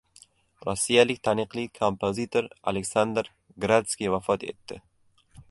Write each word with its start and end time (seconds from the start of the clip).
Rossiyalik 0.67 1.19
taniqli 1.27 1.65
kompozitor 1.79 2.49
Aleksandr 2.73 3.31
Gradskiy 3.67 4.13
vafot 4.17 4.49
etdi 4.53 4.81